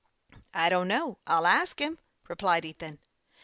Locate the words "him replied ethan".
1.79-2.97